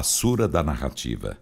[0.00, 1.36] A sura da narrativa.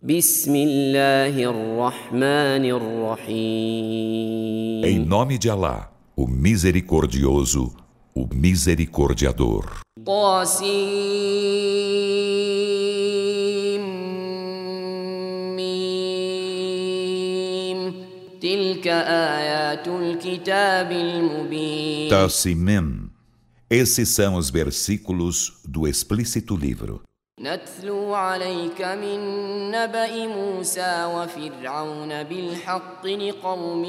[4.83, 7.73] Em nome de Alá, o misericordioso,
[8.13, 9.79] o misericordiador.
[22.11, 23.09] Tassimim.
[23.71, 27.03] Esses são os versículos do explícito livro.
[27.40, 29.20] نتلو عليك من
[29.72, 33.84] نبأ موسى وفرعون بالحق لقوم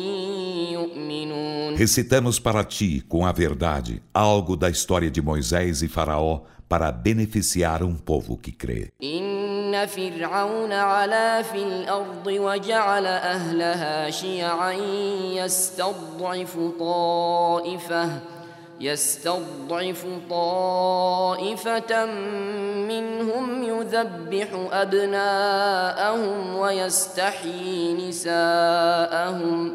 [0.72, 6.90] يؤمنون Recitamos para ti, com a verdade, algo da história de Moisés e Faraó para
[6.90, 8.88] beneficiar um povo que crê.
[9.02, 14.72] إن فرعون علا في الأرض وجعل أهلها شيعا
[15.34, 18.20] يستضعف طائفة
[18.80, 22.06] يستضعف طائفة
[22.88, 29.72] منهم يذبح أبناءهم ويستحيي نساءهم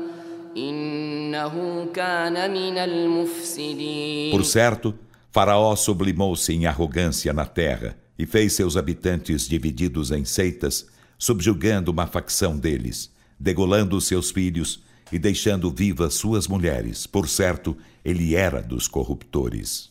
[0.58, 4.94] إنه كان من المفسدين Por certo,
[5.32, 12.08] Faraó sublimou-se em arrogância na terra e fez seus habitantes divididos em seitas, subjugando uma
[12.08, 17.08] facção deles, degolando seus filhos e deixando vivas suas mulheres.
[17.08, 19.90] Por certo, ele era dos corruptores.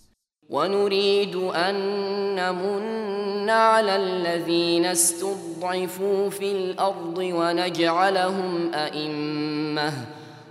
[0.50, 1.74] ونريد أن
[2.34, 9.92] نمن على الذين استضعفوا في الأرض ونجعلهم أئمة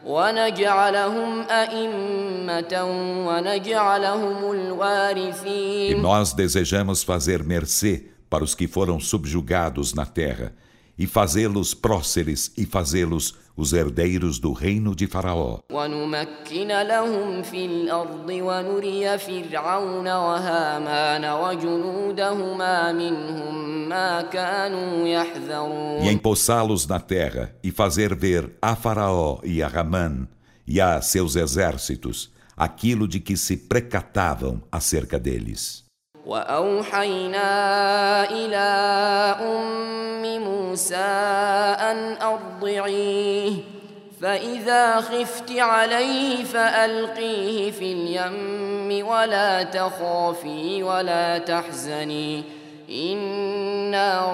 [0.06, 2.84] ونجعلهم أئمة
[3.28, 10.54] ونجعلهم E الوارثين nós desejamos fazer mercê para os que foram subjugados na terra,
[10.99, 15.59] e fazê-los próceres e fazê-los os herdeiros do reino de Faraó.
[26.01, 30.27] E empossá-los na terra e fazer ver a Faraó e a raman
[30.67, 35.85] e a seus exércitos aquilo de que se precatavam acerca deles.
[36.27, 37.51] وأوحينا
[38.31, 38.69] إلى
[39.41, 40.97] أم موسى
[41.91, 43.53] أن أرضعيه
[44.21, 52.45] فإذا خفت عليه فألقيه في اليم ولا تخافي ولا تحزني
[52.91, 54.33] إنا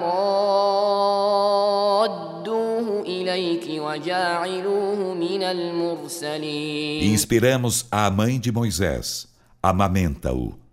[1.69, 9.29] رادوه إليك وجاعلوه من المرسلين inspiramos a mãe de Moisés,
[9.63, 10.68] amamenta-o.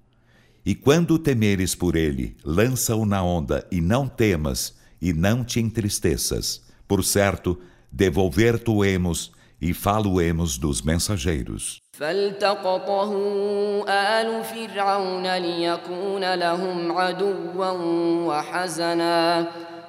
[0.65, 6.63] E quando temeres por ele, lança-o na onda, e não temas, e não te entristeças.
[6.87, 7.59] Por certo,
[7.91, 11.81] devolver-te-emos e falo-emos dos mensageiros.
[12.01, 13.13] فالتقطه
[13.89, 17.71] آل فرعون ليكون لهم عدوا
[18.27, 19.47] وحزنا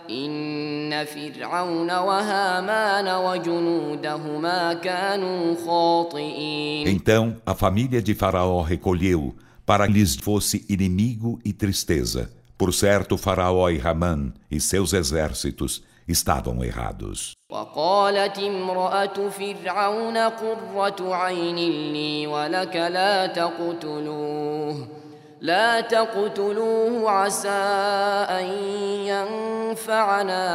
[0.09, 9.33] إن فرعون وهامان وجنودهما كانوا خاطئين Então a família de Faraó recolheu
[9.65, 12.31] para que lhes fosse inimigo e tristeza.
[12.57, 17.33] Por certo, Faraó e Ramã e seus exércitos estavam errados.
[17.51, 21.55] وقالت امرأة فرعون قرة عين
[21.93, 24.87] لي ولك لا تقتلوه
[25.41, 27.49] لا تقتلوه عسى
[28.29, 28.45] أن
[29.05, 30.45] ينفعنا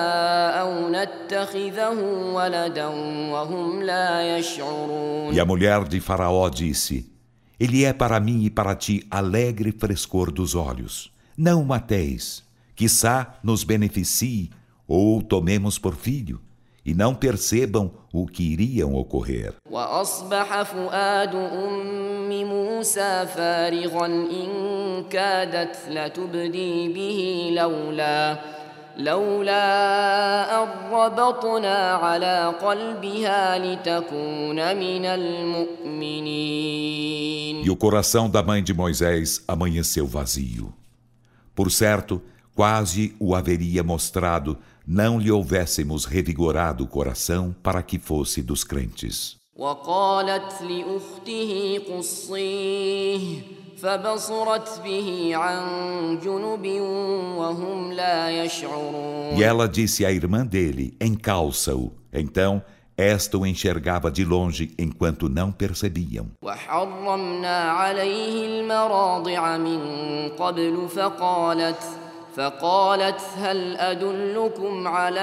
[0.61, 2.01] أو نتخذه
[2.35, 2.87] ولدا
[3.33, 7.05] وهم لا يشعرون E a mulher de Faraó disse:
[7.62, 11.12] ele é para mim e para ti alegre frescor dos olhos.
[11.38, 12.44] Não o mateis,
[12.76, 14.50] quiçá nos beneficie
[14.88, 16.42] ou o tomemos por filho,
[16.84, 19.54] e não percebam o que iriam ocorrer.
[28.91, 33.59] وأصبح فؤاد أم موسى فارغا إن كادت لتبدي به لولا لولا أن ربطنا على قلبها
[33.59, 36.37] لتكون من المؤمنين
[37.65, 40.73] E o coração da mãe de Moisés amanheceu vazio.
[41.55, 42.23] Por certo,
[42.55, 49.37] quase o haveria mostrado, não lhe houvéssemos revigorado o coração para que fosse dos crentes.
[49.57, 53.43] وقالت لأخته قصيه
[53.83, 55.61] فبصرت به عن
[56.25, 56.81] جنب
[57.39, 61.93] وهم لا يشعرون E ela disse à irmã dele: Encalça-o.
[62.13, 62.63] Então,
[62.97, 66.27] esta o enxergava de longe enquanto não percebiam.
[66.43, 69.81] وحرمنا عليه المراضع من
[70.39, 71.83] قبل فقالت
[72.37, 75.21] فقالت هل أدلكم على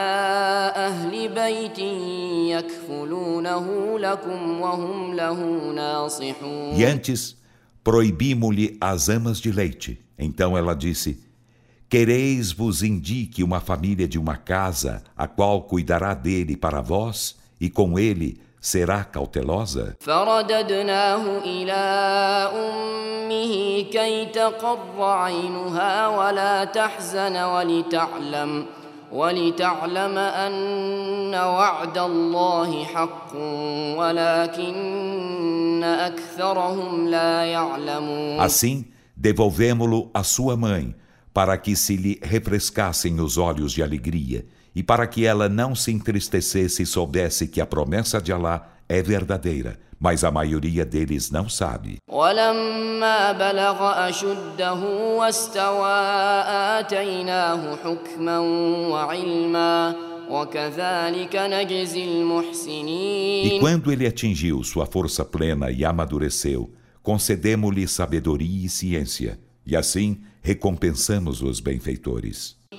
[0.75, 1.79] أهل بيت
[2.49, 5.39] يكفلونه لكم وهم له
[5.75, 7.35] ناصحون E antes,
[7.82, 10.00] proibimos-lhe as amas de leite.
[10.18, 11.22] Então ela disse:
[11.88, 17.70] Quereis vos indique uma família de uma casa, a qual cuidará dele para vós, e
[17.70, 19.96] com ele será cautelosa?
[29.11, 33.35] فرددناه إلى أمه كي تقر عينها ولا تحزن ولتعلم ولتعلم أن وعد الله حق
[33.97, 38.85] ولكن أكثرهم لا يعلمون Assim,
[39.15, 40.95] devolvemo-lo à sua mãe,
[41.33, 44.45] para que se lhe refrescassem os olhos de alegria,
[44.75, 49.01] e para que ela não se entristecesse e soubesse que a promessa de Alá é
[49.01, 51.96] verdadeira, mas a maioria deles não sabe.
[63.44, 66.70] E quando ele atingiu sua força plena e amadureceu,
[67.02, 72.57] concedemos-lhe sabedoria e ciência, e assim recompensamos os benfeitores.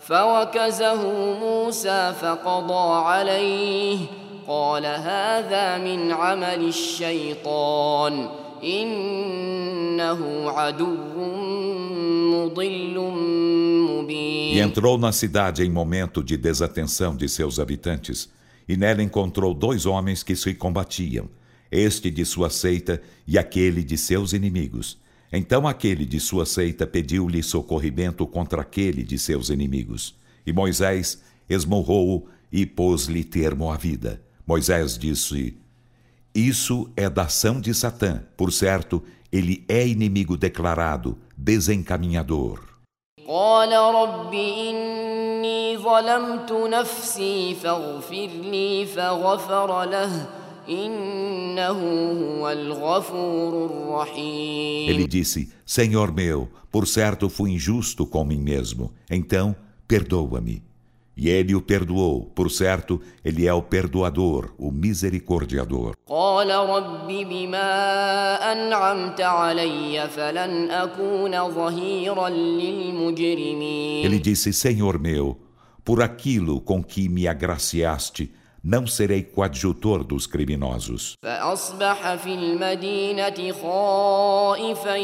[0.00, 1.02] فوكزه
[1.40, 3.98] موسى فقضى عليه
[4.48, 8.28] قال هذا من عمل الشيطان
[8.64, 10.96] إنه عدو
[12.32, 18.30] مضل E مبين entrou na cidade em momento de desatenção de seus habitantes,
[18.68, 21.28] e nela encontrou dois homens que se combatiam,
[21.70, 24.98] este de sua seita e aquele de seus inimigos.
[25.32, 30.14] Então aquele de sua seita pediu-lhe socorrimento contra aquele de seus inimigos.
[30.46, 34.22] E Moisés esmurrou-o e pôs-lhe termo à vida.
[34.46, 35.56] Moisés disse:
[36.34, 38.22] Isso é da ação de Satã.
[38.36, 39.02] Por certo,
[39.32, 42.76] ele é inimigo declarado, desencaminhador.
[43.28, 50.26] قال رب إني ظلمت نفسي فاغفر لي فغفر له
[54.89, 59.55] ele disse: Senhor meu, por certo fui injusto com mim mesmo, então
[59.87, 60.63] perdoa-me.
[61.15, 65.93] E ele o perdoou, por certo, ele é o perdoador, o misericordiador.
[74.05, 75.37] Ele disse: Senhor meu,
[75.83, 78.31] por aquilo com que me agraciaste,
[78.66, 81.14] não serei coadjutor dos criminosos.
[81.22, 84.96] فأصبح في المدينة خائفا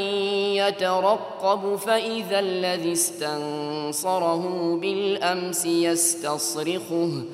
[0.59, 7.25] يترقب فإذا الذي استنصره بالأمس يستصرخه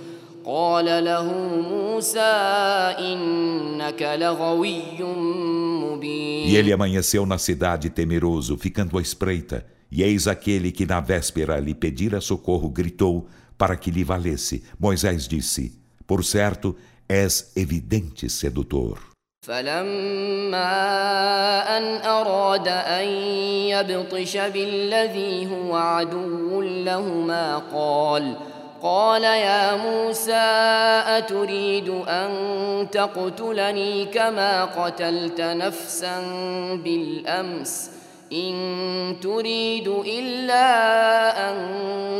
[0.45, 1.33] قال له
[1.69, 2.21] موسى
[2.99, 9.67] إنك لغوي مبين E ele amanheceu na cidade temeroso, ficando à espreita.
[9.91, 13.27] E eis aquele que na véspera lhe pedira socorro gritou
[13.57, 14.63] para que lhe valesse.
[14.79, 15.79] Moisés disse:
[16.14, 16.76] Por certo,
[17.10, 19.00] és evidente sedutor.
[19.48, 20.68] فلما
[21.78, 23.08] أن أراد أن
[23.74, 28.36] يبطش بالذي هو عدو لهما قال
[28.82, 30.48] قال يا موسى
[31.18, 32.32] أتريد أن
[32.92, 36.22] تقتلني كما قتلت نفسا
[36.84, 37.90] بالأمس
[38.33, 40.71] إن تريد إلا
[41.51, 41.59] أن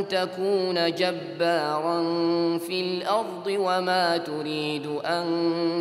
[0.09, 1.99] تكون جبارا
[2.59, 5.27] في الأرض وما تريد أن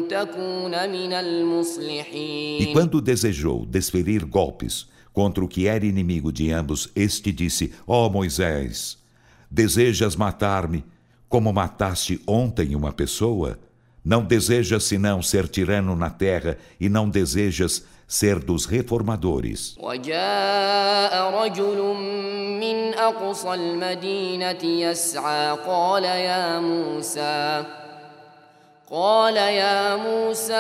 [0.10, 6.92] تكون من E المصلحين quando desejou desferir golpes contra o que era inimigo de ambos,
[6.96, 8.98] este disse: Ó Moisés,
[9.50, 10.84] desejas matar-me
[11.30, 13.58] como mataste ontem uma pessoa?
[14.04, 19.78] Não desejas senão ser tirano na terra e não desejas ser dos reformadores.
[19.80, 21.80] وجاء رجل
[22.60, 27.66] من أقصى المدينة يسعى قال يا موسى
[28.92, 30.54] قال يا موسى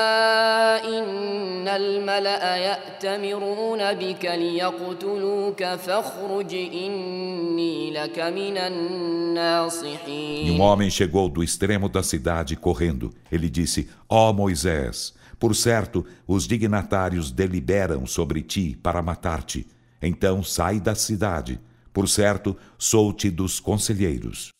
[0.83, 11.41] إن الملأ يأتمرون بك ليقتلوك فاخرج إني لك من E الناصحين um homem chegou do
[11.41, 13.13] extremo da cidade correndo.
[13.31, 19.66] Ele disse: Ó Moisés, por certo, os dignatários deliberam sobre ti para matar-te.
[20.00, 21.58] Então sai da cidade.
[21.92, 24.50] Por certo, sou-te dos conselheiros.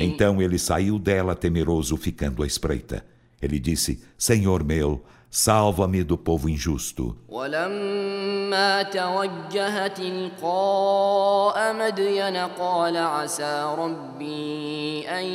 [0.00, 3.04] Então ele saiu dela temeroso, ficando à espreita.
[3.42, 7.15] Ele disse: Senhor meu, salva-me do povo injusto.
[7.29, 15.25] ولما توجه تلقاء مدين قال عسى ربي أن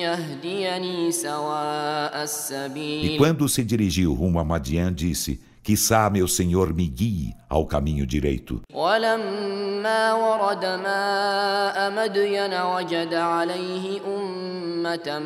[0.00, 6.86] يهديني سواء E السبيل quando se dirigiu rumo a Madian, disse: Quissá meu Senhor me
[6.86, 8.62] guie ao caminho direito.
[8.74, 15.18] ولما ورد ماء مدين وجد عليه أمة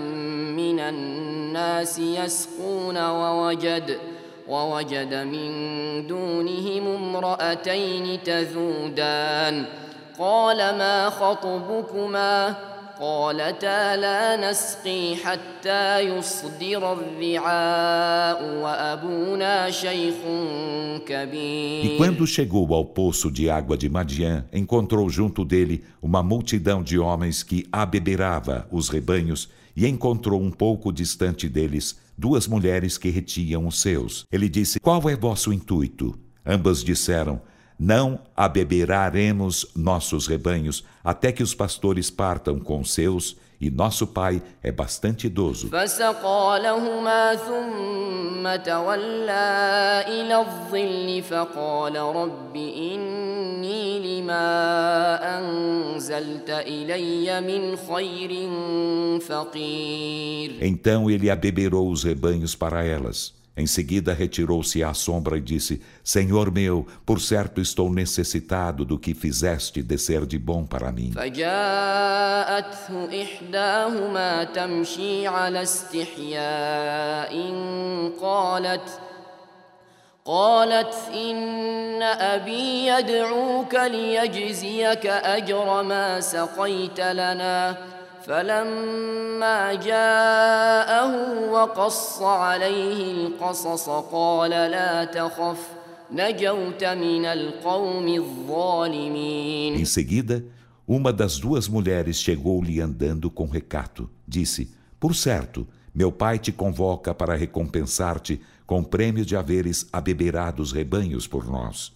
[0.56, 3.98] من الناس يسقون ووجد
[4.48, 5.50] ووجد من
[6.06, 9.64] دونهم امرأتين تذودان
[10.18, 12.54] قال ما خطبكما
[13.00, 20.14] قالتا لا نسقي حتى يصدر الرعاء وأبونا شيخ
[21.06, 26.82] كبير E quando chegou ao poço de água de Madian, encontrou junto dele uma multidão
[26.82, 33.08] de homens que abeberava os rebanhos e encontrou um pouco distante deles duas mulheres que
[33.08, 34.26] retiam os seus.
[34.30, 36.18] Ele disse: Qual é vosso intuito?
[36.44, 37.40] Ambas disseram:
[37.77, 44.71] não abeberaremos nossos rebanhos até que os pastores partam com seus, e nosso pai é
[44.71, 45.69] bastante idoso.
[60.61, 63.33] Então ele abeberou os rebanhos para elas.
[63.56, 69.12] Em seguida retirou-se à sombra e disse: Senhor meu, por certo estou necessitado do que
[69.12, 71.12] fizeste descer de bom para mim.
[71.12, 72.88] فجاءته
[73.22, 77.34] إحداهما تمشي على استحياء
[78.20, 79.00] قالت
[80.24, 87.76] قالت إن أبي يدعوك ليجزيك أجر ما سقيت لنا
[88.26, 91.12] فلما جاءه
[91.50, 95.68] وقص عليه القصص قال لا تخف
[96.12, 100.44] نجوت من القوم الظالمين Em seguida,
[100.86, 104.10] uma das duas mulheres chegou-lhe andando com recato.
[104.26, 110.62] Disse: Por certo, meu pai te convoca para recompensar-te com o prêmio de haveres abeberado
[110.62, 111.92] os rebanhos por nós.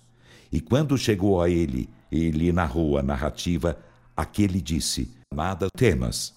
[0.50, 3.76] E quando chegou a ele e lhe narrou a narrativa,
[4.16, 6.32] aquele disse: Nada temas.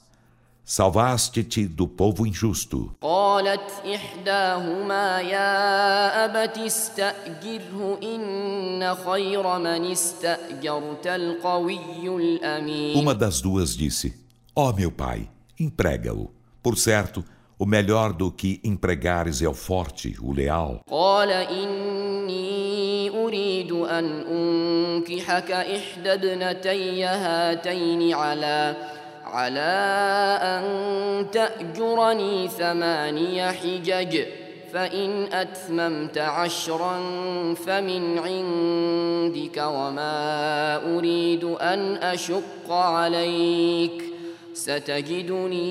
[0.64, 2.92] Salvaste-te do povo injusto.
[3.02, 14.14] قالت إحداهما يا أبت استأجره إن خير من استأجرت القوي الأمين Uma das duas disse:
[14.56, 16.30] Ó meu pai, emprega-o.
[16.62, 17.24] Por certo,
[17.58, 20.82] o melhor do que empregares é o forte, o leal.
[20.92, 21.91] قال إني أريد
[23.99, 28.77] أن أنكحك إحدى ابنتي هاتين على
[29.25, 29.75] على
[30.43, 30.65] أن
[31.31, 34.25] تأجرني ثماني حجج
[34.73, 36.97] فإن أتممت عشرا
[37.55, 44.03] فمن عندك وما أريد أن أشق عليك.
[44.55, 45.65] ستجدني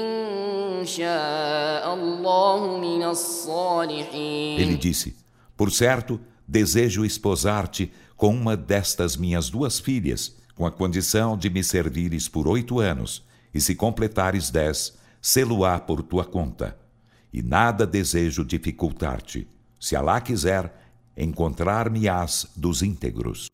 [0.00, 4.58] إن شاء الله من الصالحين.
[4.60, 5.14] Ele disse:
[5.56, 11.62] Por certo, desejo esposar-te com uma destas minhas duas filhas, com a condição de me
[11.62, 16.76] servires por oito anos, e se completares dez, sê-lo-á por tua conta.
[17.32, 19.46] E nada desejo dificultar-te.
[19.78, 20.77] Se Alá quiser,
[21.18, 23.48] encontrar-me-ás dos íntegros.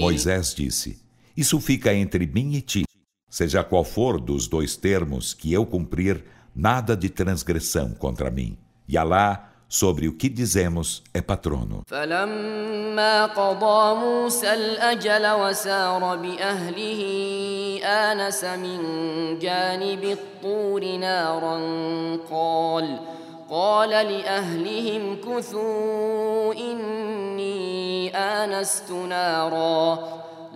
[0.00, 1.00] Moisés disse:
[1.34, 2.84] Isso fica entre mim e ti.
[3.30, 8.58] Seja qual for dos dois termos que eu cumprir, nada de transgressão contra mim.
[8.86, 11.83] E Alá sobre o que dizemos, é patrono.
[11.87, 17.01] فلما قضى موسى الأجل وسار بأهله
[17.83, 18.79] آنس من
[19.39, 21.57] جانب الطور نارا
[22.31, 22.99] قال
[23.49, 29.99] قال لأهلهم كثوا إني آنست نارا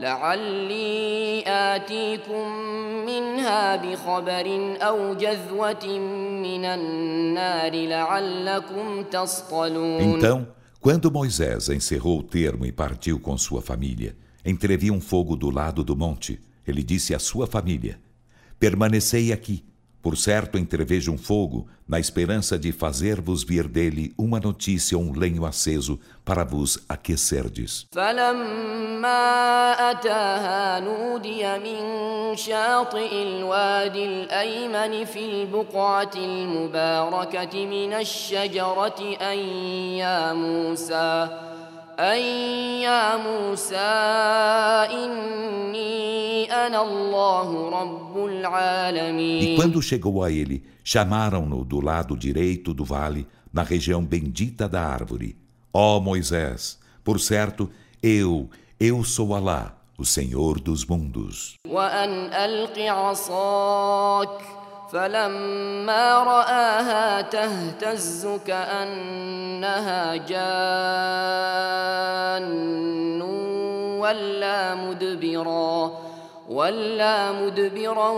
[0.01, 2.47] لعلي آتيكم
[3.05, 5.97] منها بخبر أو جذوة
[6.43, 10.47] من النار لعلكم تصطلون Então,
[10.79, 15.83] quando Moisés encerrou o termo e partiu com sua família, entreviu um fogo do lado
[15.83, 16.39] do monte.
[16.67, 17.99] Ele disse à sua família:
[18.59, 19.65] Permanecei aqui,
[20.02, 25.12] por certo, entrevejo um fogo, na esperança de fazer-vos vir dele uma notícia ou um
[25.16, 27.86] lenho aceso para vos aquecerdes.
[42.01, 42.21] أن
[42.81, 50.63] يا موسى أن يا موسى إني أنا الله رب العالمين E quando chegou a ele,
[50.83, 55.35] chamaram-no do lado direito do vale, na região bendita da árvore.
[55.73, 57.69] Ó Moisés, por certo,
[58.01, 58.49] eu,
[58.79, 61.55] eu sou Alá, o Senhor dos mundos.
[61.67, 64.41] وأن ألق عصاك
[64.92, 70.42] فلما رآها تهتز كأنها جان
[74.00, 75.92] ولا مدبرا
[76.48, 78.10] ولا مدبرا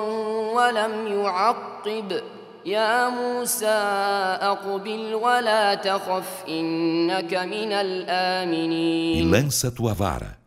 [0.55, 2.23] ولم يعقب
[2.67, 3.67] يا موسى
[4.41, 10.39] أقبل ولا تخف إنك من E الآمنين lança tua vara.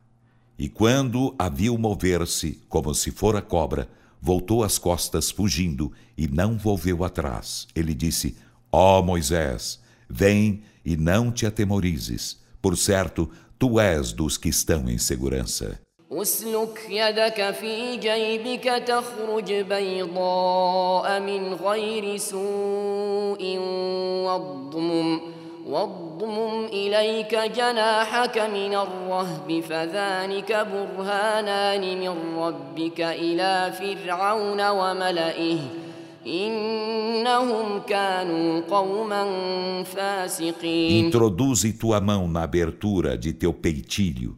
[0.59, 3.87] E quando a viu mover-se, como se fora cobra,
[4.20, 7.66] voltou as costas fugindo e não volveu atrás.
[7.74, 8.36] Ele disse:
[8.70, 12.40] Ó Moisés, vem e não te atemorizes.
[12.60, 15.80] Por certo, tu és dos que estão em segurança.
[16.12, 23.58] اسلك يدك في جيبك تخرج بيضاء من غير سوء
[24.26, 25.20] واضمم
[25.66, 35.58] واضمم إليك جناحك من الرهب فذلك برهانان من ربك إلى فرعون وملئه
[36.26, 39.24] إنهم كانوا قوما
[39.84, 44.36] فاسقين Introduze tua mão na abertura de teu peitilho.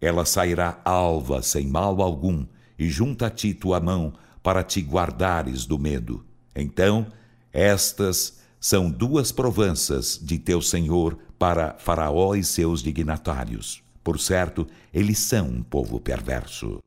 [0.00, 2.46] Ela sairá alva sem mal algum,
[2.78, 6.24] e junta a ti tua mão para te guardares do medo.
[6.54, 7.06] Então,
[7.52, 13.82] estas são duas provanças de teu Senhor para Faraó e seus dignatários.
[14.02, 16.80] Por certo, eles são um povo perverso.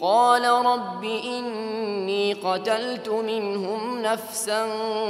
[0.00, 4.68] قال رب إني قتلت منهم نفسا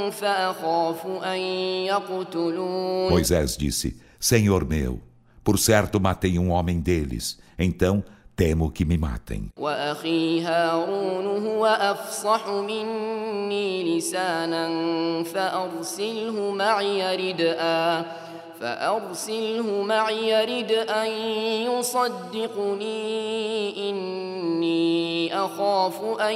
[0.09, 1.39] فأخاف أن
[1.87, 4.99] يقتلون Moisés disse: Senhor meu,
[5.43, 8.03] por certo matei um homem deles, então
[8.37, 9.49] temo que me matem.
[9.57, 14.67] وأخي هارون هو أفصح مني لسانا
[15.23, 18.05] فأرسله معي ردءا
[18.59, 21.11] فأرسله معي يرد أن
[22.63, 26.35] يصدقني إني أخاف أن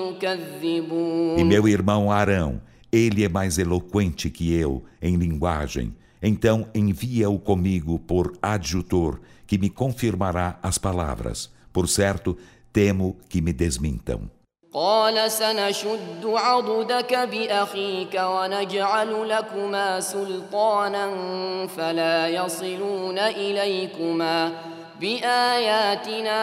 [0.00, 2.60] يكذبون E meu irmão Arão,
[2.92, 5.94] ele é mais eloquente que eu em linguagem.
[6.22, 11.50] Então envia-o comigo por adjutor, que me confirmará as palavras.
[11.72, 12.36] Por certo,
[12.72, 14.30] temo que me desmintam.
[14.72, 21.06] قال سنشد عضدك بأخيك ونجعل لكما سلطانا
[21.66, 24.52] فلا يصلون إليكما
[25.00, 26.40] بآياتنا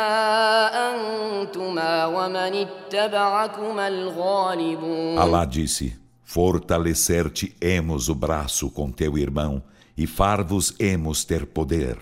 [0.90, 9.64] أنتما ومن اتبعكما الغالبون Alá disse: Fortalecer-te-emos o braço com teu irmão
[9.98, 11.98] e far-vos-emos ter poder.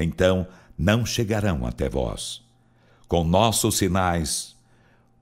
[0.00, 0.46] Então
[0.78, 2.42] não chegarão até vós.
[3.08, 4.56] Com nossos sinais,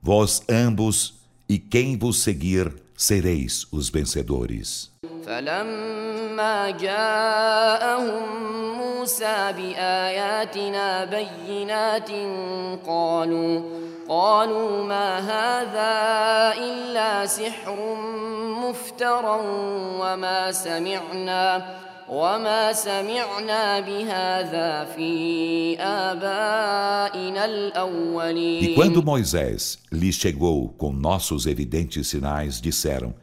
[0.01, 1.15] vós ambos
[1.47, 4.91] e quem vos seguir sereis os vencedores.
[5.25, 8.25] فلما جاءهم
[8.77, 12.11] موسى بآياتنا بينات
[12.87, 13.61] قالوا
[14.09, 15.93] قالوا ما هذا
[16.57, 17.95] إلا سحر
[18.61, 19.39] مفترى
[19.99, 21.65] وما سمعنا
[22.09, 32.61] وما سمعنا بهذا في آبائنا E الأولين quando Moisés lhes chegou com nossos evidentes sinais,
[32.61, 33.13] disseram: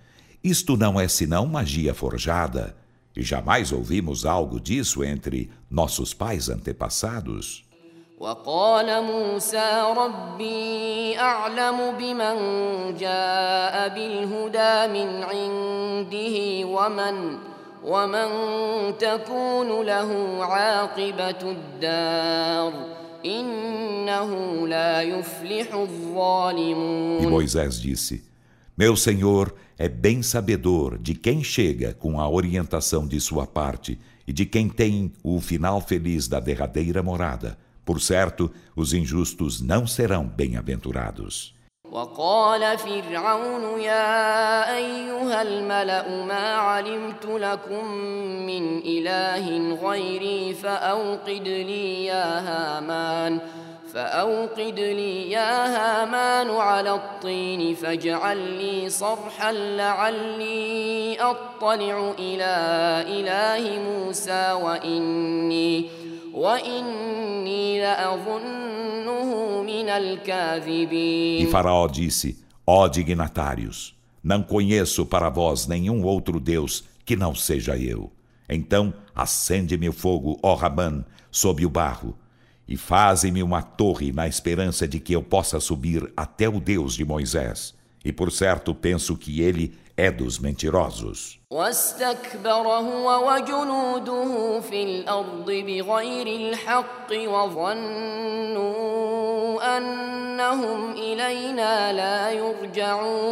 [0.43, 2.75] Isto não é senão magia forjada,
[3.17, 7.65] e jamais ouvimos algo disso entre nossos pais antepassados.
[8.19, 12.37] وقال موسى ربي أعلم بمن
[12.97, 17.39] جاء بالهدى من عنده ومن
[17.85, 18.29] ومن
[18.99, 22.73] تكون له عاقبة الدار
[23.25, 28.23] إنه لا يفلح E الظالمون Moisés disse:
[28.77, 34.33] Meu Senhor é bem sabedor de quem chega com a orientação de sua parte e
[34.33, 37.59] de quem tem o final feliz da derradeira morada.
[37.85, 41.55] Por certo, os injustos não serão bem-aventurados.
[41.92, 47.92] وقال فرعون يا أيها الملأ ما علمت لكم
[48.46, 53.40] من إله غيري فأوقد لي يا هامان
[53.94, 62.56] فأوقد لي يا هامان على الطين فاجعل لي صرحا لعلي أطلع إلى
[63.08, 65.90] إله موسى وإني
[71.42, 77.34] E Faraó disse: Ó oh, dignatários, não conheço para vós nenhum outro Deus que não
[77.34, 78.12] seja eu.
[78.48, 82.16] Então acende-me o fogo, ó Raman, sob o barro,
[82.68, 87.04] e faze-me uma torre na esperança de que eu possa subir até o Deus de
[87.04, 87.74] Moisés.
[88.06, 91.40] E por certo penso que ele é dos mentirosos.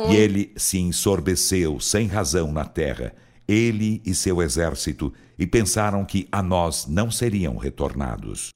[0.10, 3.14] E ele se ensordeceu sem razão na terra,
[3.48, 8.50] ele e seu exército, e pensaram que a nós não seriam retornados.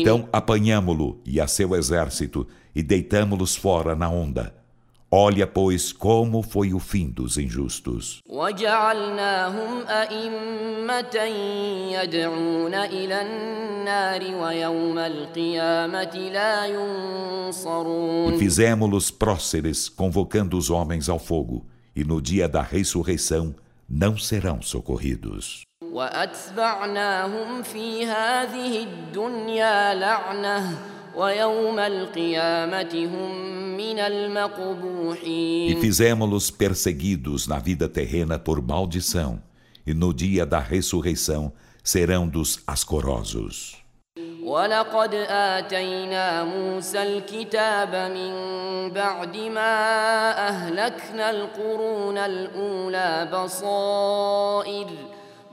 [0.00, 4.54] Então apanhamo-lo e a seu exército e deitamo-los fora na onda.
[5.10, 8.22] Olha, pois, como foi o fim dos injustos.
[18.32, 23.52] E fizemos-los próceres, convocando os homens ao fogo, e no dia da ressurreição
[23.90, 25.62] não serão socorridos.
[35.68, 39.42] E fizemos-los perseguidos na vida terrena por maldição,
[39.84, 43.79] e no dia da ressurreição serão dos ascorosos.
[44.49, 48.33] ولقد آتينا موسى الكتاب من
[48.93, 49.73] بعد ما
[50.47, 54.87] أهلكنا القرون الأولى بصائر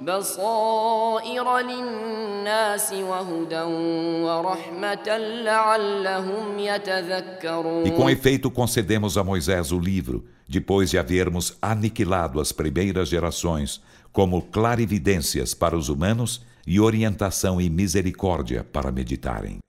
[0.01, 3.63] بصائر للناس وهدى
[4.25, 12.41] ورحمة لعلهم يتذكرون E com efeito concedemos a Moisés o livro, depois de havermos aniquilado
[12.41, 13.81] as primeiras gerações,
[14.13, 19.60] como clarividências para os humanos e orientação e misericórdia para meditarem.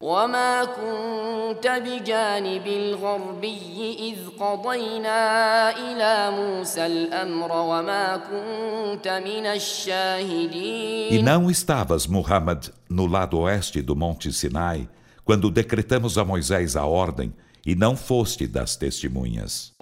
[11.12, 14.88] E não estavas, Muhammad, no lado oeste do Monte Sinai,
[15.24, 17.32] quando decretamos a Moisés a ordem,
[17.68, 19.72] e não foste das testemunhas.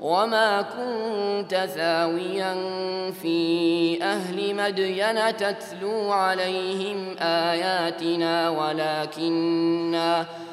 [0.00, 2.54] وما كنت ثاويا
[3.22, 10.45] في أهل مدين تتلو عليهم آياتنا ولكننا ولكننا كنا مرسلين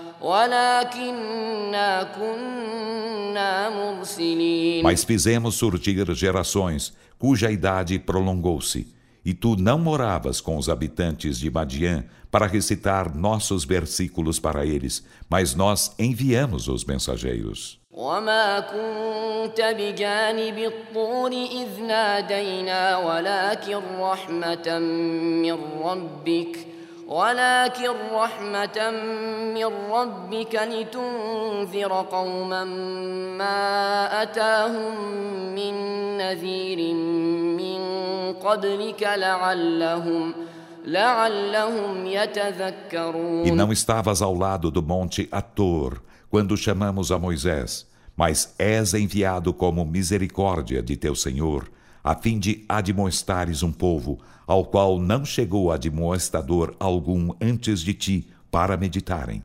[4.82, 8.86] Mas fizemos surgir gerações cuja idade prolongou-se
[9.24, 15.04] e tu não moravas com os habitantes de Madian para recitar nossos versículos para eles,
[15.28, 17.78] mas nós enviamos os mensageiros.
[17.98, 24.78] وما كنت بجانب الطور إذ نادينا ولكن رحمة
[25.42, 26.58] من ربك
[27.08, 28.90] ولكن رحمة
[29.54, 32.64] من ربك لتنذر قوما
[33.38, 34.94] ما أتاهم
[35.54, 35.74] من
[36.18, 36.94] نذير
[37.56, 37.80] من
[38.32, 40.48] قبلك لعلهم
[43.44, 49.52] E não estavas ao lado do monte Ator, quando chamamos a Moisés, mas és enviado
[49.52, 51.70] como misericórdia de teu Senhor,
[52.03, 58.27] a fim de admoestares um povo, ao qual não chegou admoestador algum antes de ti,
[58.52, 59.42] para meditarem.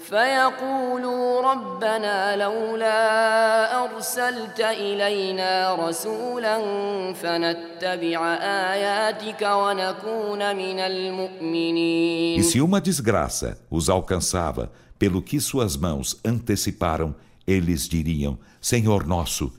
[0.00, 6.56] فيقولوا ربنا لولا أرسلت إلينا رسولا
[7.14, 8.34] فنتبع
[8.72, 17.14] آياتك ونكون من المؤمنين E se uma desgraça os alcançava pelo que suas mãos anteciparam,
[17.46, 19.52] eles diriam: Senhor nosso,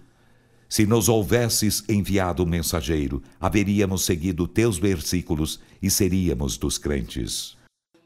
[0.70, 7.58] se nos houvesses enviado um mensageiro, haveríamos seguido teus versículos e seríamos dos crentes.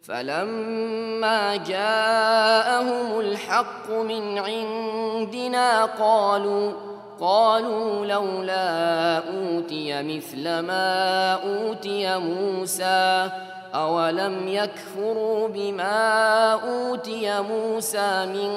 [0.06, 6.74] فلما جاءهم الحق من عندنا قالوا
[7.20, 13.30] قالوا لولا أوتي مثل ما أوتي موسى
[13.74, 18.52] أولم يكفروا بما أوتي موسى من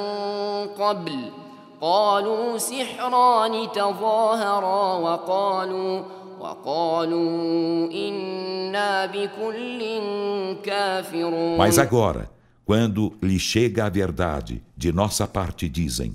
[0.78, 1.30] قبل
[1.80, 6.02] قالوا سحران تظاهرا وقالوا
[6.40, 9.80] وقالوا إنا بكل
[10.62, 12.30] كافرون Mas agora,
[12.64, 16.14] quando lhe chega a verdade, de nossa parte dizem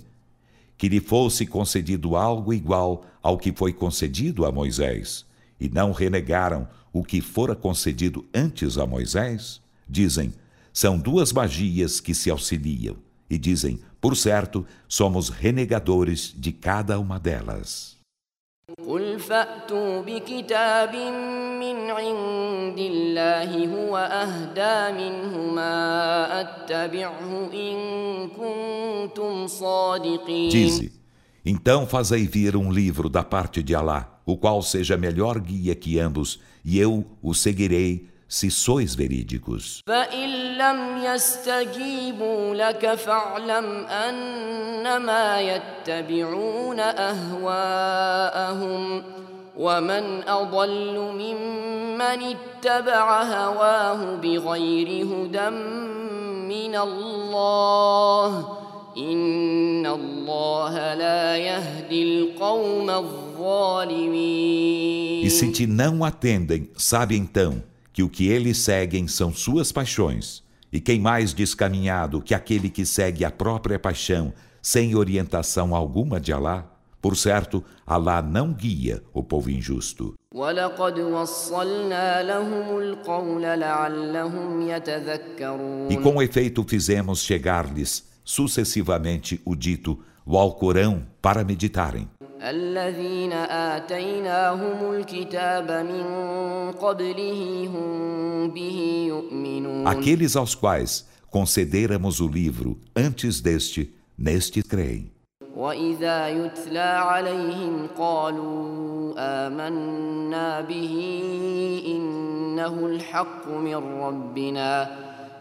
[0.77, 5.25] que lhe fosse concedido algo igual ao que foi concedido a Moisés,
[5.59, 9.61] e não renegaram o que fora concedido antes a Moisés?
[9.87, 10.33] Dizem,
[10.71, 12.95] são duas magias que se auxiliam,
[13.29, 17.93] e dizem, por certo, somos renegadores de cada uma delas.
[18.87, 20.95] قل فأتوا بكتاب
[21.59, 25.71] من عند الله هو أهدى منهما
[26.41, 27.77] أتبعه إن
[28.29, 30.91] كنتم صادقين Dize,
[31.45, 35.99] então fazei vir um livro da parte de Alá, o qual seja melhor guia que
[35.99, 39.81] ambos, e eu o seguirei se sois verídicos.
[39.87, 46.79] فإن لم يستجيبوا لك فاعلم أنما يتبعون
[47.79, 48.83] أهواءهم
[49.57, 55.49] ومن أضل ممن اتبع هواه بغير هدى
[56.49, 58.57] من الله
[58.97, 63.26] إن الله لا يهدي القوم الظالمين
[65.22, 70.42] e se te não atendem, sabe então que o que eles seguem são suas paixões.
[70.72, 76.32] E quem mais descaminhado que aquele que segue a própria paixão, sem orientação alguma de
[76.32, 76.66] Alá?
[77.00, 80.14] Por certo, Alá não guia o povo injusto.
[85.88, 92.08] E com efeito fizemos chegar-lhes sucessivamente o dito, o Alcorão, para meditarem.
[92.41, 96.05] الذين آتيناهم الكتاب من
[96.71, 105.09] قبله هم به يؤمنون Aqueles aos quais concederamos o livro antes deste, neste creem.
[105.55, 110.95] وإذا يتلى عليهم قالوا آمنا به
[111.87, 114.87] إنه الحق من ربنا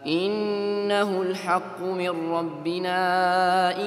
[0.05, 2.99] إنه الحق من ربنا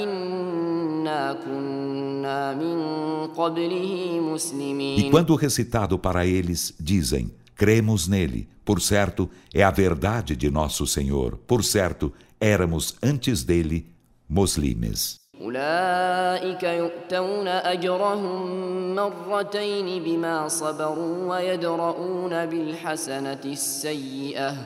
[0.03, 2.79] إنا كنا من
[3.27, 10.35] قبله E مسلمين quando recitado para eles, dizem: Cremos nele, por certo, é a verdade
[10.35, 13.87] de nosso Senhor, por certo, éramos antes dele
[14.29, 15.18] muslimes.
[15.40, 24.57] أولئك يؤتون أجرهم مرتين بما صبروا ويدرؤون بالحسنة السيئة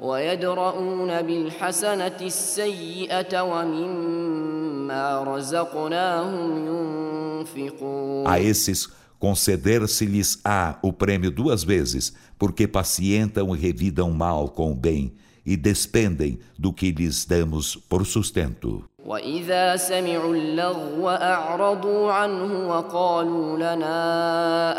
[0.00, 8.88] ويدرؤون بالحسنة السيئة ومما رزقناهم ينفقون A esses
[9.18, 15.14] conceder-se-lhes-á o prêmio duas vezes, porque pacientam e revidam mal com o bem
[15.44, 18.84] e despendem do que lhes damos por sustento.
[19.06, 23.96] وإذا سمعوا اللغو أعرضوا عنه وقالوا لنا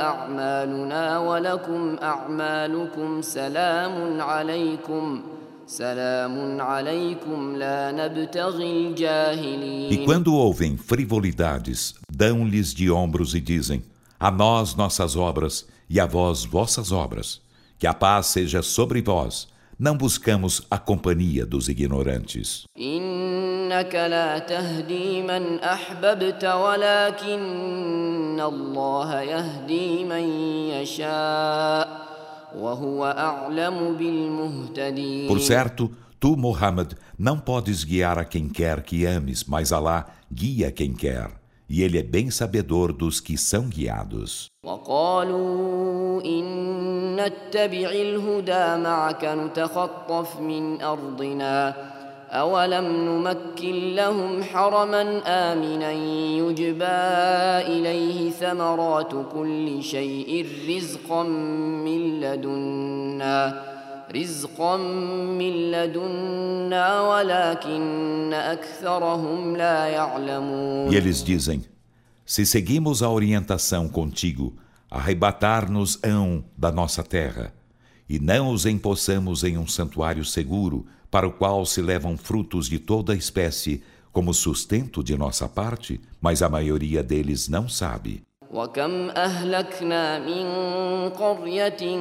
[0.02, 5.22] أعمالنا ولكم أعمالكم سلام عليكم
[5.68, 13.84] سلام عليكم لا نبتغي E الجاهلين quando ouvem frivolidades, dão-lhes de ombros e dizem:
[14.20, 17.42] A nós nossas obras e a vós vossas obras.
[17.80, 19.48] Que a paz seja sobre vós.
[19.80, 22.64] Não buscamos a companhia dos ignorantes.
[23.72, 30.26] إنك لا تهدي من أحببت ولكن الله يهدي من
[30.76, 32.08] يشاء
[32.60, 39.44] وهو أعلم بالمهتدين Por certo, tu, Muhammad, não podes guiar a quem quer que ames,
[39.44, 41.30] mas Alá guia quem quer.
[41.70, 44.48] E ele é bem sabedor dos que são guiados.
[44.66, 51.76] وقالوا إن نتبع الهدى معك نتخطف من أرضنا
[52.32, 55.92] أولم نمكن لهم حرما آمنا
[56.42, 56.98] يجبى
[57.74, 63.64] إليه ثمرات كل شيء رزقا من لدنا
[64.16, 64.78] رزقا
[65.38, 71.64] من لدنا ولكن أكثرهم لا يعلمون E eles dizem:
[72.26, 74.54] Se seguimos a orientação contigo,
[74.92, 77.54] arrebatar-nos-ão da nossa terra,
[78.10, 82.80] e não os empossamos em um santuário seguro, para o qual se levam frutos de
[82.80, 88.24] toda espécie, como sustento de nossa parte, mas a maioria deles não sabe.
[88.54, 90.46] وكم أهلكنا من
[91.10, 91.98] قرية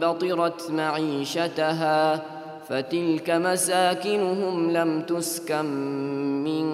[0.00, 2.22] بطرت معيشتها
[2.68, 5.64] فتلك مساكنهم لم تسكن
[6.44, 6.66] من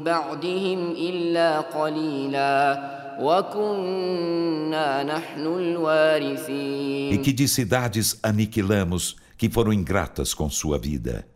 [0.00, 2.80] بعدهم إلا قليلا
[3.20, 11.26] وكنا نحن E الوارثين que de cidades aniquilamos que foram ingratas com sua vida.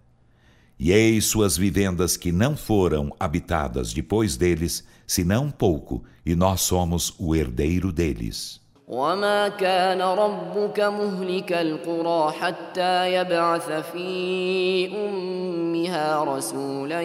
[0.79, 7.15] E eis suas vivendas que não foram habitadas depois deles, senão pouco, e nós somos
[7.19, 8.61] o herdeiro deles.
[8.89, 17.03] وما كان ربك مهلك القرى حتى يبعث في امها رسولا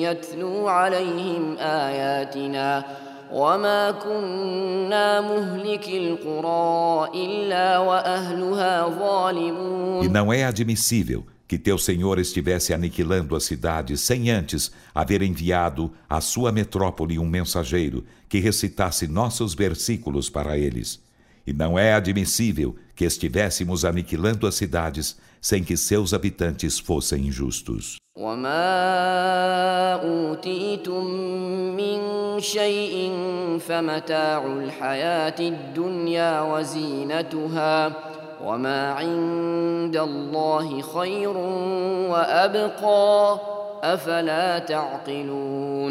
[0.00, 2.84] يتلو عليهم اياتنا
[3.32, 12.72] وما كنا مهلك القرى الا واهلها ظالمون E não é admissível que teu Senhor estivesse
[12.72, 19.54] aniquilando a cidade sem antes haver enviado à sua metrópole um mensageiro que recitasse nossos
[19.54, 20.98] versículos para eles.
[21.46, 27.97] E não é admissível que estivéssemos aniquilando as cidades sem que seus habitantes fossem injustos.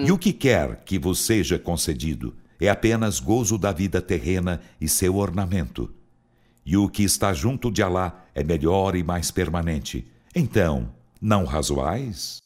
[0.04, 4.88] E o que quer que vos seja concedido é apenas gozo da vida terrena e
[4.88, 5.92] seu ornamento.
[6.66, 10.04] E o que está junto de Alá é melhor e mais permanente.
[10.34, 10.88] Então,
[11.22, 12.42] não razoais?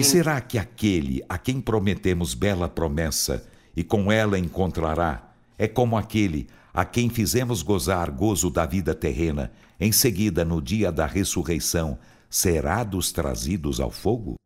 [0.00, 5.24] E será que aquele a quem prometemos bela promessa e com ela encontrará.
[5.58, 9.50] É como aquele a quem fizemos gozar gozo da vida terrena,
[9.80, 11.98] em seguida, no dia da ressurreição,
[12.30, 14.36] será dos trazidos ao fogo?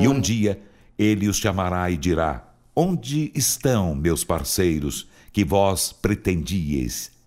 [0.00, 0.60] E um dia
[0.98, 2.44] ele os chamará e dirá:
[2.74, 7.13] Onde estão meus parceiros que vós pretendíeis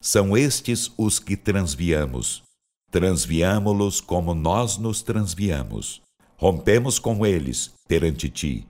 [0.00, 2.42] são estes os que transviamos.
[2.90, 6.00] Transviamo-los como nós nos transviamos.
[6.36, 8.66] Rompemos com eles perante ti.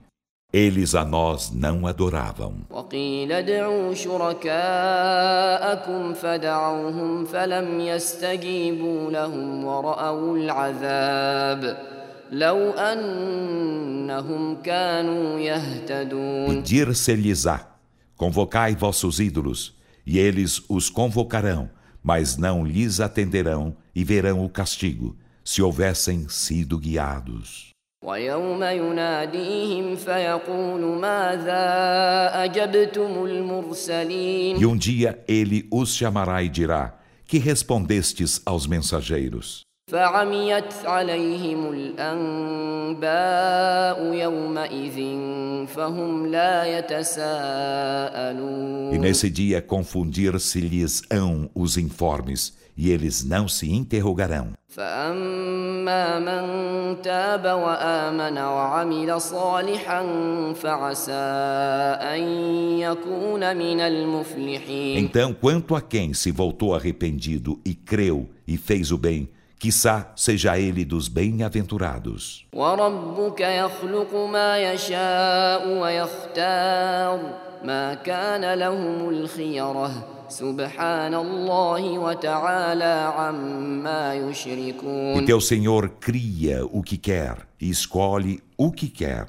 [0.51, 2.55] Eles a nós não adoravam.
[16.51, 17.67] E dir-se-lhes-á:
[18.15, 19.75] Convocai vossos ídolos
[20.07, 21.69] e eles os convocarão,
[22.01, 27.71] mas não lhes atenderão e verão o castigo, se houvessem sido guiados.
[34.57, 39.66] E um dia ele os chamará e dirá: Que respondestes aos mensageiros?
[39.90, 43.02] فعميت عليهم الأنباء
[44.14, 44.98] يومئذ
[45.66, 54.52] فهم لا يتساءلون E nesse dia confundir-se-lhes-ão os informes e eles não se interrogarão.
[54.68, 56.42] فأما من
[57.02, 60.02] تاب وآمن وعمل صالحا
[60.52, 61.12] فعسى
[62.00, 62.22] أن
[62.78, 68.96] يكون من المفلحين Então, quanto a quem se voltou arrependido e creu e fez o
[68.98, 69.28] bem,
[69.59, 72.45] Quissá seja ele dos bem-aventurados.
[85.19, 89.25] E teu Senhor cria o que quer e escolhe o que quer.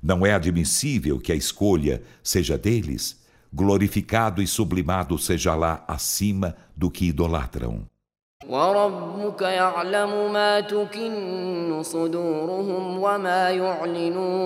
[0.00, 3.18] Não é admissível que a escolha seja deles.
[3.52, 7.86] Glorificado e sublimado seja lá acima do que idolatram.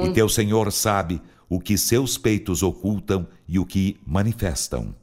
[0.05, 4.95] E teu Senhor sabe o que seus peitos ocultam e o que manifestam.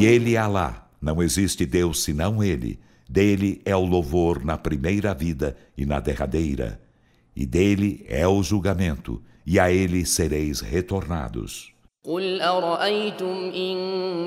[0.00, 2.78] E ele é Alá, não existe Deus senão ele.
[3.11, 6.79] Dele é o louvor na primeira vida e na derradeira,
[7.35, 11.77] e dele é o julgamento, e a ele sereis retornados.
[12.07, 13.77] قل أرأيتم إن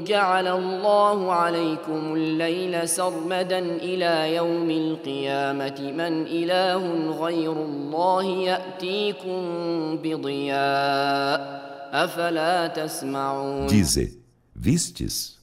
[0.04, 9.40] جعل الله عليكم الليل سرمدا إلى يوم القيامة من إله غير الله يأتيكم
[9.96, 11.40] بضياء
[11.92, 14.18] أفلا تسمعون Dize,
[14.54, 15.40] vistes?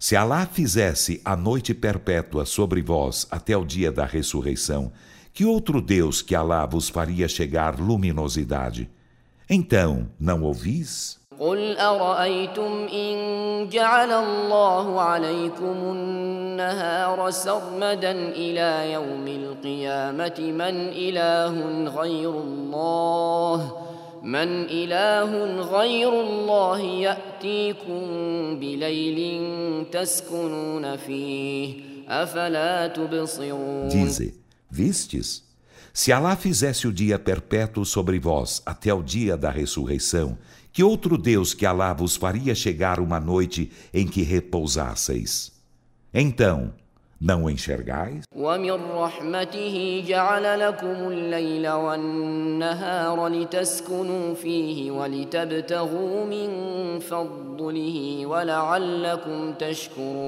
[0.00, 4.92] Se Alá fizesse a noite perpétua sobre vós até o dia da ressurreição,
[5.32, 8.88] que outro Deus que Alá vos faria chegar luminosidade?
[9.48, 11.18] Então, não ouvis?
[11.40, 13.16] قل أرأيتم إن
[13.68, 23.72] جعل الله عليكم النهار سرمدا إلى يوم القيامة من إله غير الله
[24.22, 28.00] من إله غير الله يأتيكم
[28.60, 31.74] بليل تسكنون فيه
[32.08, 34.34] أفلا تبصرون Dize,
[34.70, 35.46] vistes?
[35.92, 40.36] Se Alá fizesse o dia perpétuo sobre vós até o dia da ressurreição,
[40.72, 45.52] que outro Deus que Alá vos faria chegar uma noite em que repousasseis?
[46.12, 46.74] Então,
[47.23, 48.23] não enxergais?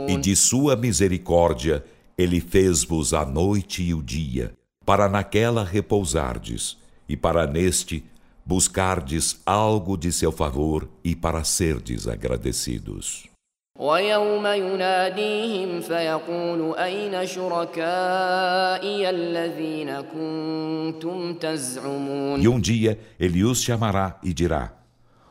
[0.07, 1.83] E de sua misericórdia,
[2.15, 4.53] ele fez-vos a noite e o dia,
[4.85, 6.77] para naquela repousardes,
[7.09, 8.05] e para neste
[8.45, 13.32] buscardes algo de seu favor e para serdes agradecidos.
[13.78, 24.34] ويوم يناديهم فيقول أين شركائي الذين كنتم تزعمون E um dia ele os chamará e
[24.34, 24.72] dirá: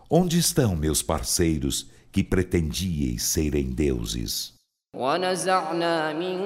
[0.09, 4.57] Onde estão meus parceiros que pretendíeis serem deuses?
[4.95, 6.37] ونزعنا من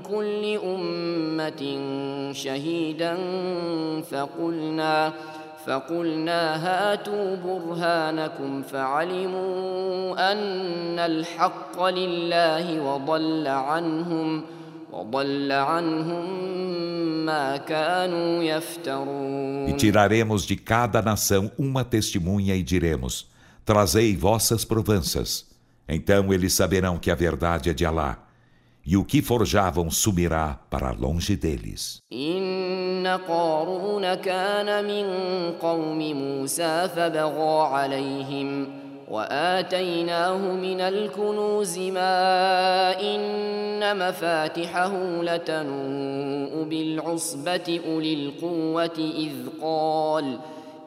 [0.00, 1.62] كل أمة
[2.32, 3.16] شهيدا
[4.02, 5.12] فقلنا
[5.66, 14.42] فقلنا هاتوا برهانكم فعلموا أن الحق لله وضل عنهم
[14.92, 16.24] وضل عنهم
[17.26, 23.28] ما كانوا E يفترون tiraremos de cada nação uma testemunha e diremos:
[23.64, 25.44] Trazei vossas provanças.
[25.88, 28.18] Então eles saberão que a verdade é de Alá.
[28.85, 32.01] E o que forjavam sumirá para longe deles.
[39.11, 50.37] وآتيناه من الكنوز ما إن مفاتحه لتنوء بالعصبة أولي القوة إذ قال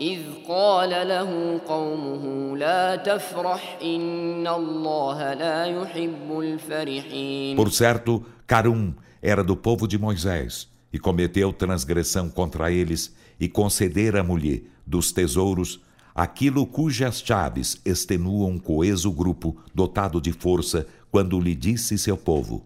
[0.02, 9.44] إذ قال له قومه لا تفرح إن الله لا يحب الفرحين Por certo, Carum era
[9.44, 15.82] do povo de Moisés e cometeu transgressão contra eles e concedera-lhe dos tesouros
[16.16, 22.66] aquilo cujas chaves extenuam um coeso grupo dotado de força quando lhe disse seu povo: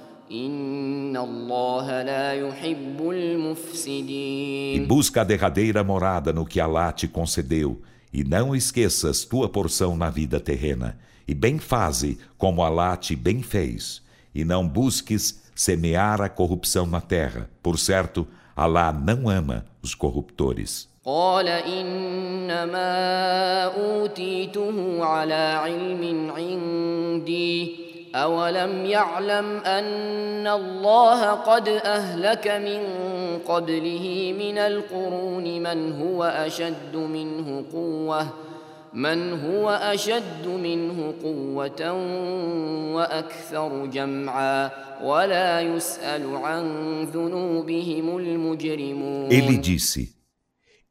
[0.30, 7.80] إن الله لا يحب E المفسدين busca a derradeira morada no que Alá te concedeu,
[8.12, 10.98] e não esqueças tua porção na vida terrena,
[11.28, 14.02] e bem faze como Alá te bem fez,
[14.34, 20.88] e não busques semear a corrupção na terra, por certo, Alá não ama os corruptores.
[21.06, 22.84] قال إنما
[23.64, 27.76] أوتيته على علم عندي
[28.15, 32.81] أولم يعلم أن الله قد أهلك من
[33.47, 38.33] قبله من القرون من هو أشد منه قوة
[38.93, 41.91] من هو أشد منه قوة
[42.95, 44.69] وأكثر جمعا
[45.03, 46.63] ولا يسأل عن
[47.03, 50.13] ذنوبهم المجرمون Ele disse: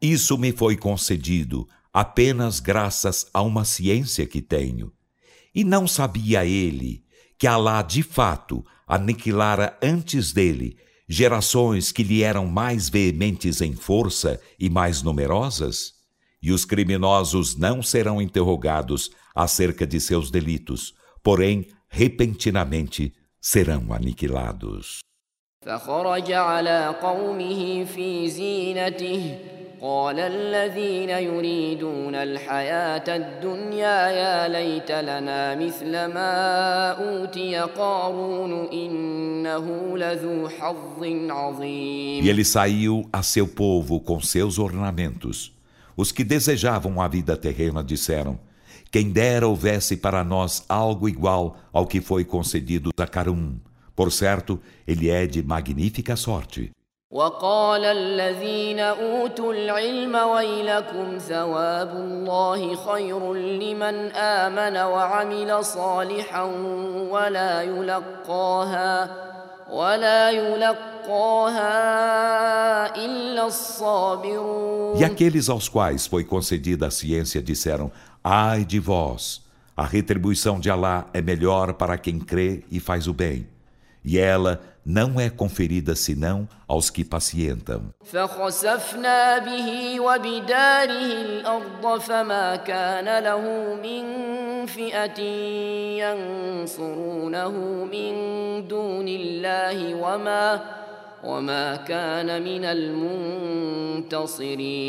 [0.00, 4.90] Isso me foi concedido apenas graças a uma ciência que tenho.
[5.54, 7.02] E não sabia ele
[7.40, 10.76] que Alá de fato aniquilara antes dele
[11.08, 15.94] gerações que lhe eram mais veementes em força e mais numerosas?
[16.42, 24.98] E os criminosos não serão interrogados acerca de seus delitos, porém, repentinamente serão aniquilados.
[25.65, 29.37] فخرج على قومه في زينته
[29.81, 41.03] قال الذين يريدون الحياة الدنيا يا ليت لنا مثل ما أوتي قارون إنه لذو حظ
[41.29, 45.51] عظيم E ele saiu a seu povo com seus ornamentos.
[45.97, 48.37] Os que desejavam a vida terrena disseram:
[48.91, 53.55] Quem dera houvesse para nós algo igual ao que foi concedido a Carum.
[53.99, 56.71] Por certo, ele é de magnífica sorte.
[57.11, 66.43] وقال الذين أوتوا العلم ويلكم ثواب الله خير لمن آمن وعمل صالحا
[67.09, 69.15] ولا يلقاها
[69.71, 71.75] ولا يلقاها
[73.05, 77.91] إلا الصابرون E aqueles aos quais foi concedida a ciência disseram:
[78.23, 79.41] Ai de vós!
[79.77, 83.47] A retribuição de Alá é melhor para quem crê e faz o bem.
[84.04, 87.90] e ela não é conferida senão aos que pacientam.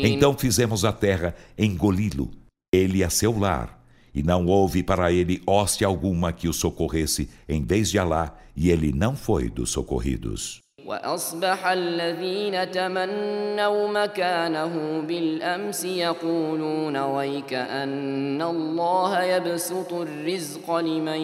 [0.06, 2.30] Então fizemos a terra engoli-lo,
[2.72, 3.81] ele a seu lar
[4.14, 8.70] e não houve para ele hóstia alguma que o socorresse em vez de Alá, e
[8.70, 10.62] ele não foi dos socorridos.
[10.86, 21.20] وأصبح الذين تمنوا مكانه بالأمس يقولون ويك أن الله يبسط الرزق لمن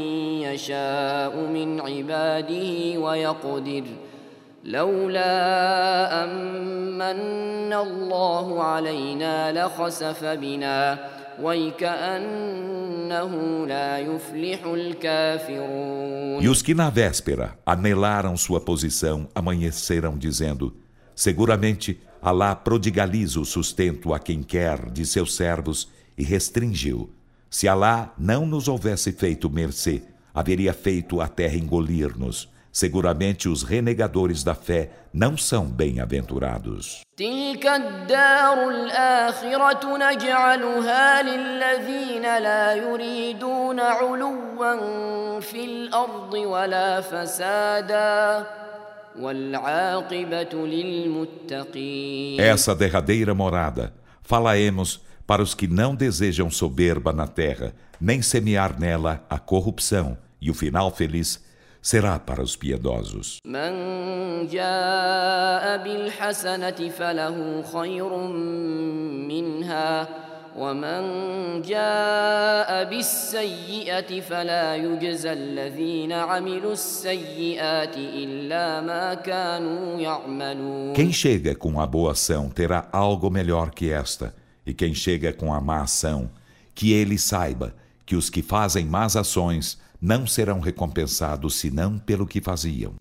[0.47, 3.85] يشاء من عباده ويقدر
[4.65, 10.99] لولا أمن الله علينا لخسف بنا
[16.41, 20.77] E os que na véspera anelaram sua posição amanheceram dizendo:
[21.15, 27.11] Seguramente Alá prodigaliza o sustento a quem quer de seus servos e restringiu.
[27.49, 30.03] Se Alá não nos houvesse feito mercê,
[30.35, 32.49] haveria feito a terra engolir-nos.
[32.79, 37.01] Seguramente os renegadores da fé não são bem-aventurados.
[52.39, 59.27] Essa derradeira morada falaremos para os que não desejam soberba na terra, nem semear nela
[59.29, 61.48] a corrupção, e o final feliz
[61.82, 63.40] será para os piedosos.
[63.46, 63.74] من
[64.48, 68.18] جاء بالحسنة فله خير
[69.28, 70.08] منها
[70.58, 81.82] ومن جاء بالسيئة فلا يجزى الذين عملوا السيئات إلا ما كانوا يعملون Quem chega com
[81.82, 84.34] a boa ação terá algo melhor que esta,
[84.66, 86.30] e quem chega com a má ação,
[86.76, 87.74] que ele saiba
[88.06, 92.95] que os que fazem más ações não serão recompensados senão pelo que faziam.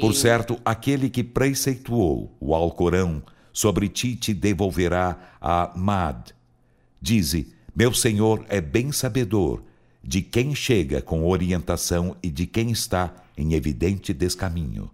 [0.00, 3.22] Por certo, aquele que preceituou o Alcorão,
[3.52, 6.32] sobre ti te devolverá a Mad.
[7.00, 9.62] Dize, meu Senhor é bem sabedor
[10.02, 14.90] de quem chega com orientação e de quem está em evidente descaminho.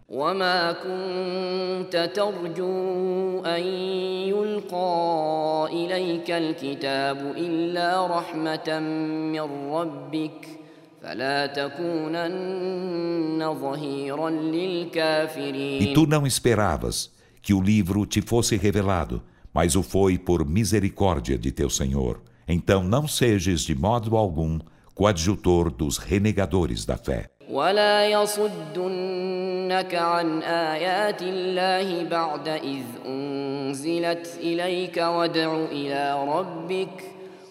[15.80, 19.22] E tu não esperavas que o livro te fosse revelado,
[19.55, 22.20] mas o foi por misericórdia de teu Senhor.
[22.51, 24.60] Então não sejas de modo algum
[24.95, 27.30] coadjutor dos renegadores da fé.
[27.49, 37.03] ولا يصدنك عن آيات الله بعد إذ أنزلت إليك وادع إلى ربك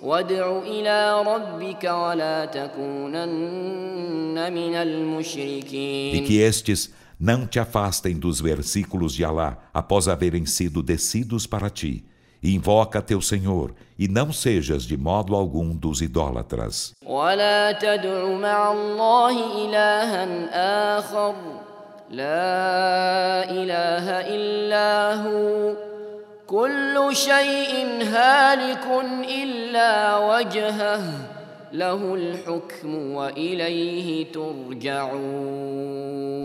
[0.03, 9.15] وادع إلى ربك ولا تكونن من E المشركين que estes não te afastem dos versículos
[9.15, 12.05] de Alá após haverem sido descidos para ti.
[12.44, 16.94] invoca teu Senhor e não sejas de modo algum dos idólatras.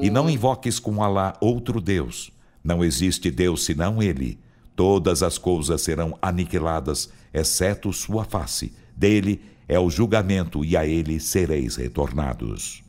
[0.01, 2.30] E não invoques com Alá outro Deus.
[2.62, 4.38] Não existe Deus senão Ele.
[4.77, 8.74] Todas as coisas serão aniquiladas, exceto sua face.
[8.95, 12.85] Dele é o julgamento e a ele sereis retornados.